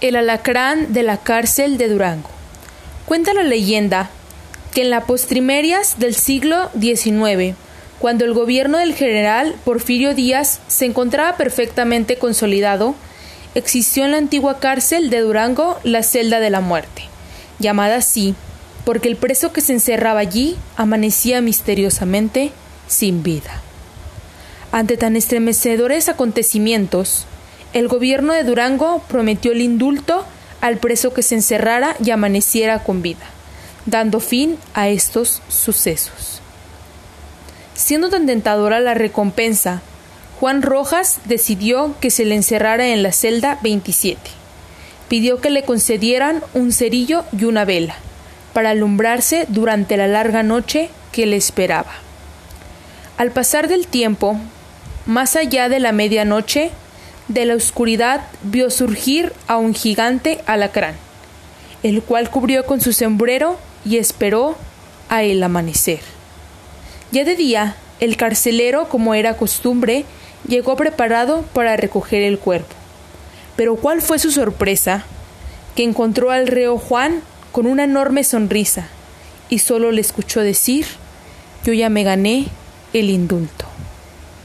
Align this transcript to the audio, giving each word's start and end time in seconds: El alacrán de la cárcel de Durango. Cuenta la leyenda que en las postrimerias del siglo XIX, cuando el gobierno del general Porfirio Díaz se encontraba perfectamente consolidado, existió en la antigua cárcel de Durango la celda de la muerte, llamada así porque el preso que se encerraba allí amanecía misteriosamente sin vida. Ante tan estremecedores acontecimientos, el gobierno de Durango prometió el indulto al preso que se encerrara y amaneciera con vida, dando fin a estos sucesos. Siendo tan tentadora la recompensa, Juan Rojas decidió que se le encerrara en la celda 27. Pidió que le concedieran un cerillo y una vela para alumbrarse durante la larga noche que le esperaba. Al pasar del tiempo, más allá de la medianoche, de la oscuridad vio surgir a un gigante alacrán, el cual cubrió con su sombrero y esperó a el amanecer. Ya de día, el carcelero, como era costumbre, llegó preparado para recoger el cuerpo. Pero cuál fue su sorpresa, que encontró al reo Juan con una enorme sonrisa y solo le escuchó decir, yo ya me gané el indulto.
El 0.00 0.16
alacrán 0.16 0.92
de 0.92 1.02
la 1.02 1.18
cárcel 1.18 1.78
de 1.78 1.88
Durango. 1.88 2.30
Cuenta 3.06 3.34
la 3.34 3.42
leyenda 3.42 4.10
que 4.72 4.82
en 4.82 4.90
las 4.90 5.04
postrimerias 5.04 5.98
del 5.98 6.14
siglo 6.14 6.70
XIX, 6.78 7.56
cuando 7.98 8.24
el 8.24 8.32
gobierno 8.32 8.78
del 8.78 8.94
general 8.94 9.54
Porfirio 9.64 10.14
Díaz 10.14 10.60
se 10.68 10.86
encontraba 10.86 11.36
perfectamente 11.36 12.16
consolidado, 12.16 12.94
existió 13.54 14.04
en 14.04 14.12
la 14.12 14.18
antigua 14.18 14.58
cárcel 14.58 15.10
de 15.10 15.20
Durango 15.20 15.78
la 15.82 16.02
celda 16.02 16.40
de 16.40 16.50
la 16.50 16.60
muerte, 16.60 17.02
llamada 17.58 17.96
así 17.96 18.34
porque 18.84 19.08
el 19.08 19.16
preso 19.16 19.52
que 19.52 19.60
se 19.60 19.72
encerraba 19.72 20.20
allí 20.20 20.56
amanecía 20.76 21.40
misteriosamente 21.40 22.52
sin 22.88 23.22
vida. 23.22 23.62
Ante 24.72 24.96
tan 24.96 25.16
estremecedores 25.16 26.08
acontecimientos, 26.08 27.26
el 27.72 27.88
gobierno 27.88 28.32
de 28.32 28.44
Durango 28.44 29.02
prometió 29.08 29.52
el 29.52 29.60
indulto 29.60 30.24
al 30.60 30.78
preso 30.78 31.14
que 31.14 31.22
se 31.22 31.36
encerrara 31.36 31.96
y 32.04 32.10
amaneciera 32.10 32.82
con 32.82 33.02
vida, 33.02 33.26
dando 33.86 34.20
fin 34.20 34.58
a 34.74 34.88
estos 34.88 35.40
sucesos. 35.48 36.40
Siendo 37.74 38.10
tan 38.10 38.26
tentadora 38.26 38.80
la 38.80 38.94
recompensa, 38.94 39.82
Juan 40.38 40.62
Rojas 40.62 41.20
decidió 41.26 41.94
que 42.00 42.10
se 42.10 42.24
le 42.24 42.34
encerrara 42.34 42.88
en 42.88 43.02
la 43.02 43.12
celda 43.12 43.58
27. 43.62 44.18
Pidió 45.08 45.40
que 45.40 45.50
le 45.50 45.62
concedieran 45.62 46.42
un 46.54 46.72
cerillo 46.72 47.24
y 47.36 47.44
una 47.44 47.64
vela 47.64 47.96
para 48.52 48.70
alumbrarse 48.70 49.46
durante 49.48 49.96
la 49.96 50.08
larga 50.08 50.42
noche 50.42 50.90
que 51.12 51.26
le 51.26 51.36
esperaba. 51.36 51.92
Al 53.16 53.30
pasar 53.30 53.68
del 53.68 53.86
tiempo, 53.86 54.38
más 55.06 55.36
allá 55.36 55.68
de 55.68 55.78
la 55.78 55.92
medianoche, 55.92 56.70
de 57.30 57.44
la 57.44 57.54
oscuridad 57.54 58.26
vio 58.42 58.70
surgir 58.70 59.32
a 59.46 59.56
un 59.56 59.72
gigante 59.72 60.40
alacrán, 60.46 60.96
el 61.84 62.02
cual 62.02 62.28
cubrió 62.28 62.66
con 62.66 62.80
su 62.80 62.92
sombrero 62.92 63.56
y 63.84 63.98
esperó 63.98 64.56
a 65.08 65.22
el 65.22 65.40
amanecer. 65.42 66.00
Ya 67.12 67.24
de 67.24 67.36
día, 67.36 67.76
el 68.00 68.16
carcelero, 68.16 68.88
como 68.88 69.14
era 69.14 69.36
costumbre, 69.36 70.04
llegó 70.48 70.74
preparado 70.74 71.42
para 71.52 71.76
recoger 71.76 72.22
el 72.22 72.38
cuerpo. 72.38 72.74
Pero 73.54 73.76
cuál 73.76 74.02
fue 74.02 74.18
su 74.18 74.32
sorpresa, 74.32 75.04
que 75.76 75.84
encontró 75.84 76.30
al 76.32 76.48
reo 76.48 76.78
Juan 76.78 77.22
con 77.52 77.66
una 77.66 77.84
enorme 77.84 78.24
sonrisa 78.24 78.88
y 79.48 79.60
solo 79.60 79.92
le 79.92 80.00
escuchó 80.00 80.40
decir, 80.40 80.86
yo 81.64 81.72
ya 81.74 81.88
me 81.90 82.02
gané 82.02 82.48
el 82.92 83.08
indulto. 83.08 83.66